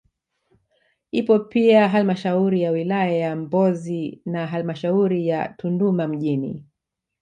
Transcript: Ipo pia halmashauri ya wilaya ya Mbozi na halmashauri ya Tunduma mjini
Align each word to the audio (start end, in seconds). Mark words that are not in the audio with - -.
Ipo 1.11 1.39
pia 1.39 1.87
halmashauri 1.89 2.61
ya 2.61 2.71
wilaya 2.71 3.11
ya 3.17 3.35
Mbozi 3.35 4.21
na 4.25 4.47
halmashauri 4.47 5.27
ya 5.27 5.47
Tunduma 5.49 6.07
mjini 6.07 6.65